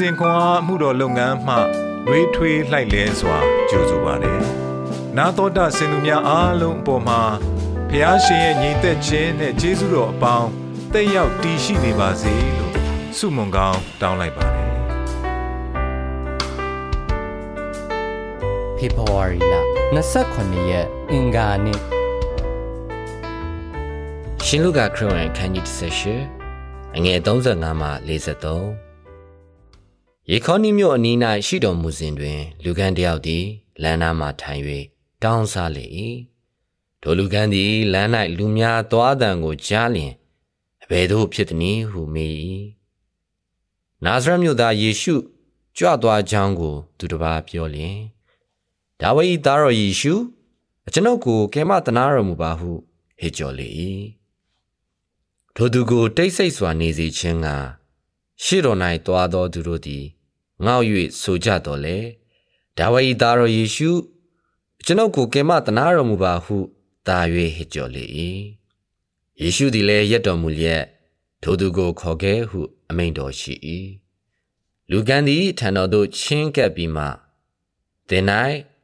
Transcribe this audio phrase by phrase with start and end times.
[0.00, 1.56] စဉ်ခွန်အားမှုတော်လုပ်ငန်းမှ
[2.08, 4.40] ရွေးထွေးလှိုက်လဲစွာကြိုဆိုပါတယ်။
[5.16, 7.20] နာတော်တာစင်သူများအားလုံးအပေါ်မှာ
[7.90, 10.48] ဖះရှင်ရဲ့ညီသက်ခြင်းနဲ့ကျေးဇူးတော်အပေါင်း
[10.92, 12.74] တက်ရောက်တည်ရှိနေပါစေလို့
[13.16, 14.72] ဆုမွန်ကောင်းတောင်းလိုက်ပါတယ်
[18.76, 19.54] ဖေဖော်ဝါရီလ
[20.16, 21.80] 29ရက်အင်္ဂါနေ့
[24.46, 25.66] ရှင်လုကာခရစ်ဝင်ခန်းကြီး
[26.36, 28.89] 38အငယ်35မှ43
[30.28, 31.16] ယေခေါနိမြို့အနီး၌
[31.46, 33.44] ရှိတော်မူစဉ်တွင် လူကန်းတယောက်သည်
[33.82, 34.62] လမ်းနားမှထိုင်၍
[35.22, 35.86] တောင်းစားလေ၏
[37.00, 40.12] ထိုလူကန်းသည်လမ်း၌လူများသွားတံကိုကြားလျင်
[40.82, 42.34] အဘယ်သို့ဖြစ်သနည်းဟုမေး၏
[44.04, 45.14] နာဇရက်မြို့သားယေရှု
[45.76, 47.98] ကြွသွားကြောင်းကို သူတစ်ပါးပြောလျင်
[49.00, 50.14] ဒါဝိဒ်သားတော်ယေရှု
[50.86, 52.70] အကျွန်ုပ်ကိုကဲမတနာတော်မူပါဟု
[53.20, 53.68] ဟစ်ကြော်လေ၏
[55.54, 57.48] ထိုသူကိုတိတ်ဆိတ်စွာနေစေခြင်းက
[58.44, 60.04] ရှေ့တော်၌တွားသောသူတို့သည်
[60.64, 60.82] ငေါ့၍
[61.20, 61.98] ဆိုကြတော်လေ
[62.78, 63.90] ဒါဝိဒ်သားတော်ယေရှု
[64.84, 66.56] ကျွန်ုပ်ကိုကဲမတနာတော်မူပါဟု
[67.06, 67.18] သာ၍
[67.56, 68.04] ဟစ်ကြော်လေ၏
[69.40, 70.84] ယေရှုသည်လည်းရက်တော်မူလျက်
[71.42, 72.60] ထိုသူကိုခေါ်ခဲ့ဟု
[72.90, 73.54] အမိန့်တော်ရှိ၏
[74.90, 77.04] လူကံသည်ထံတော်သို့ချင်းကပ်ပြီးမှ
[78.08, 78.24] သင်၌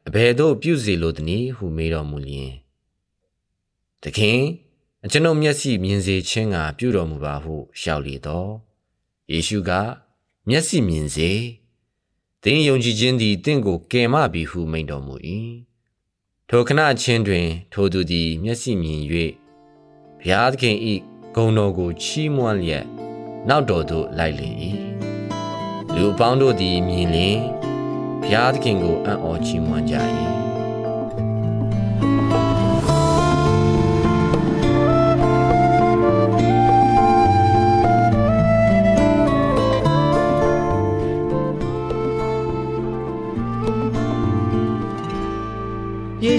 [0.07, 2.53] အဘယ်သို့ပြုစီလိုသနည်းဟုမေးတော်မူလျင်
[4.01, 4.41] သခင်
[5.05, 8.66] အကျွန်ုပ်မျက်စိမြင်စေခြင်းကပြုတော်မူပါဟုလျှောက်လေတော့
[9.31, 9.71] ယေရှုက
[10.47, 11.31] မျက်စိမြင်စေ
[12.43, 15.15] သင်ယုံကြည်ခြင်းသည်တင့်ကိုကယ်မပြီဟုမိန့်တော်မူ၏
[16.49, 19.23] ထိုခဏချင်းတွင် ထိုသူသည် မျက်စိမြင်၍ဘု
[20.29, 20.75] ရားသခင်၏
[21.35, 22.85] ဂုဏ်တော်ကိုချီးမွမ်းလျက်
[23.49, 24.49] နောက်တော်သို့လိုက်လေ၏
[25.95, 27.37] လူပေါင်းတို့သည်မြင်လျင်
[28.21, 29.95] ဘုရားသခင်ကိုအံ့ဩချီးမွမ်းကြ၏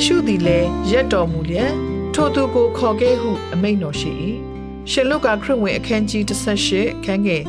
[0.07, 1.73] ရှုသည်လည်းရက်တော်မူလျက်
[2.15, 4.13] ထိုသူကိုခေါ်ခဲ့ဟုအမိန့်တော်ရှိ၏
[4.91, 6.23] ရှင်လုကာခရစ်ဝင်အခန်းကြီး
[6.69, 7.43] 18ခန်းငယ်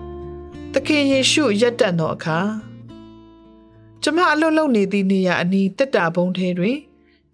[0.00, 2.38] 40သခင်ယေရှုရက်တန်သောအခါ
[4.02, 6.78] ကျမအလွတ်လုံနေသည့်နေရာအနီးတက်တာဘုံထဲတွင်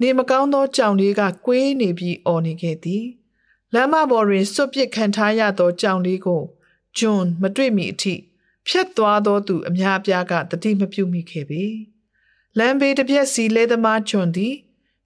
[0.01, 3.05] နေမကောင်းသောကြောင်လေးကကွေးနေပြီးအော်နေခဲ့သည်
[3.75, 6.43] လမ်းမပေါ်တွင်စွတ်ပစ်ခံထားရသောကြောင်လေးကို
[6.99, 8.15] ဂျွန်မတွေ့မီအထိ
[8.67, 11.65] ဖြတ်သွားသောသူအများအပြားကတတိမပြုမိခဲ့ပေ။
[12.59, 14.55] လမ်းဘေးတစ်ပြက်စီလဲသမားဂျွန်သည်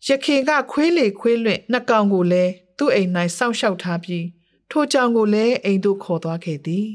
[0.07, 4.27] ရခင်ကခွေးလေခွေးလွင့်နှစ်ကောင်ကိုလည်းသူ့အိမ်၌စောင့်ရှောက်ထားပြီး
[4.71, 6.89] ထိုကြောင်ကိုလည်းအိမ်သို့ခေါ်သွားခဲ့သည်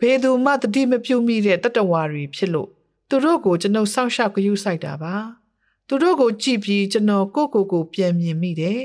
[0.00, 2.68] ဘေသူမှတတိမပြုတ်မိတဲ့တတဝါတွေဖြစ်လို့
[3.08, 5.16] သူတို့ကိုကျွန်ုပ်စောင့်ရှောက်ကြယူဆိုင်တာပါ
[5.88, 8.82] သူတို့ကိုကြည့်ပြီးကျွန်တော်ကိုကိုကိုပြန်မြင်မိတယ်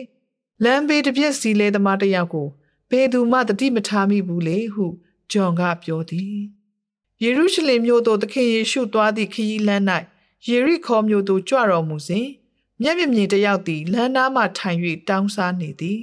[0.63, 2.47] လမ်းဘေးတစ်ပြက်စီလဲသမားတယောက်ကို
[2.89, 4.85] ဘေသူမှတတိမထားမိဘူးလေဟု
[5.31, 6.37] ဂျွန်ကပြောသည်
[7.23, 9.83] ယေရုရှလင်မြို့သို့သခင်ယေရှုသွားသည့်ခရီးလမ်း၌
[10.49, 12.27] ယေရိခေါမြို့သို့ကြွတော်မူစဉ်
[12.81, 14.79] မျက်မြင်မြင်တယောက်သည်လမ်းနားမှထိုင်၍
[15.09, 16.01] တောင်းစားနေသည်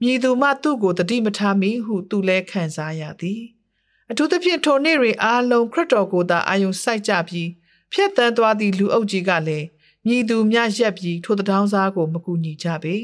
[0.00, 3.42] မြည်သူမှသူ့ကိုတတိမထားမိဟုသူလည်းခံစားရသည်
[4.10, 7.48] အထူးသဖြင့်ထိုနေ့တွင်အားလုံးခရစ်တော်ကိုသာအာယုံစိုက်ကြပြီး
[7.92, 9.66] ဖြတ်တန်းသွားသည့်လူအုပ်ကြီးကလည်း
[10.06, 12.96] မြည်သူများရက်ပြီးထိုတထောင်းစားကိုမကူညီကြပေ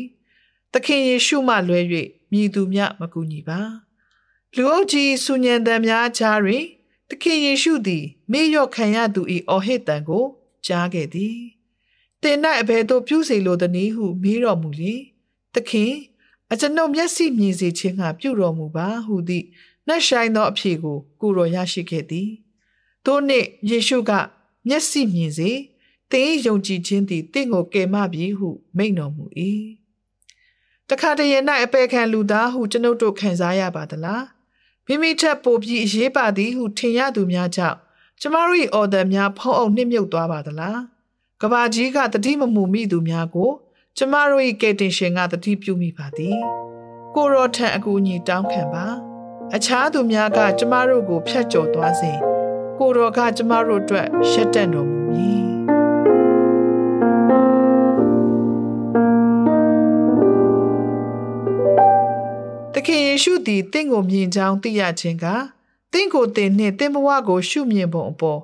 [0.73, 1.81] သခင်ယေရှုမှလွဲ၍
[2.33, 3.61] မြည်သူများမကူညီပါ
[4.55, 6.65] လူအုပ်ကြီးဆူညံတံများကြားတွင်
[7.09, 10.27] သခင်ယေရှုသည်မေ့လျော့ခံရသူ၏အော်ဟစ်တံကို
[10.67, 11.37] ကြားခဲ့သည်
[12.23, 14.95] တင်၌အဘယ်သို့ပြုစေလိုသနည်းဟုမေးတော်မူလေ
[15.55, 15.93] သခင်
[16.53, 19.47] အကျွန်ုပ်မျက်စိမြင်စေခြင်းကပြုတော်မူပါဟုသည့်
[19.87, 22.31] နှက်ဆိုင်သောအဖြေကိုကိုတော်ရရှိခဲ့သည်
[23.05, 24.13] ထို့နေ့ယေရှုက
[24.69, 25.51] မျက်စိမြင်စေ
[26.13, 29.25] တင်ယုံကြည်ခြင်းသည်တင့်ကိုကယ်မပြီဟုမိန့်တော်မူ၏
[30.89, 34.25] တခါတရံ၌အပေခံလူသားဟုကျွန်ုပ်တို့ခံစားရပါသလား
[34.87, 37.79] မိမိထက်ပိုပြီးအရေးပါသည်ဟုထင်ရသူများကြောင့်
[38.21, 40.81] ကျမတို့၏အော်ဒန်များဖုံးအောင်နှိမ့်မြုပ်သွားပါသလား
[41.43, 43.51] ကဘာကြီးကတတိမမူမိသူများကို
[43.97, 46.39] ကျမတို့၏ကယ်တင်ရှင်ကတတိပြုမိပါသည်
[47.15, 48.87] ကိုရောထံအကူအညီတောင်းခံပါ
[49.55, 52.13] အခြားသူများက ကျမတို့ကိုဖျက်ကျော်သွားစေ
[52.79, 55.45] ကိုရောကကျမတို့အတွက်ရှက်တန့်တော်မူမည်
[62.73, 65.27] သခင်ယေရှုသည်တင့်ကိုမြင်ကြောင်းသိရခြင်းက
[65.95, 68.41] တင့်ကိုတင်နှင့်တင်ဘဝကို ရှုမြင်ပုံအပေါ်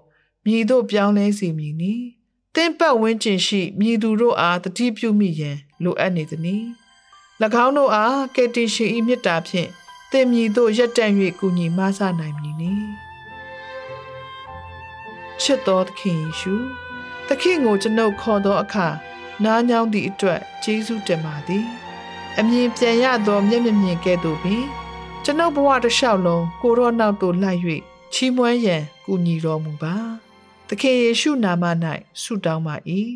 [0.47, 1.95] မြည်တို့ပြောင်းလဲစီမည်နီ
[2.55, 6.65] တင့်ပတ်ဝန်းကျင်ရှိမြည်သူတို့အားတတိပြုမိရန်လိုအပ်နေသည်။၎
[7.65, 9.71] င်းတို့အားကယ်တင်ရှင်၏မြတ်တာဖြင့်
[10.13, 12.73] တင်မြည်တို့ရက်တန့်၍ကူညီမဆနိုင်မည်နီ
[15.41, 16.55] ချစ်တော်သခင်ယေရှု
[17.27, 18.89] သခင်ကိုကျွန်ုပ်ခေါ်သောအခါ
[19.45, 21.67] နားညောင်းသည့်အတွက်ကျေးဇူးတင်ပါသည်
[22.39, 24.65] အမြင်ပြန်ရသောမျက်မြင်မြင်ကဲ့သို့ပင်
[25.25, 27.61] ကျွန်ုပ်ဘဝတစ်လျှောက်လုံးကိုရောနောက်သို့လိုက်၍
[28.13, 29.97] ချီးမွမ်းရန်ကူညီတော်မူပါ
[30.69, 31.65] သခင်ယေရှုနာမ၌
[32.23, 32.75] ဆုတောင်းပါ၏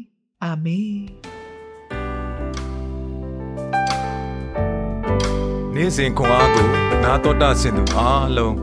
[0.42, 0.98] အာမင်
[5.74, 6.66] နေ့စဉ်ခွန်အားကို
[7.04, 8.54] နာတော်တာဆင်သူအားလုံး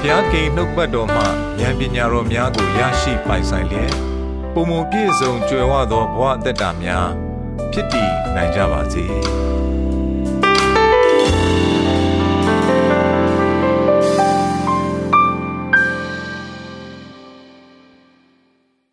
[0.00, 1.22] ဘုရားကိန်နှုတ်ပတ်တော်မှ
[1.60, 3.92] ဉာဏ်ပညာတော်များကိုရရှိပိုင်ဆိုင်လျက်
[4.54, 7.08] ပုံမပြည့်စုံကြွယ်ဝသောဘဝအသက်တာများ
[7.72, 9.06] ဖြစ်တည်နိုင်ကြပါစေ။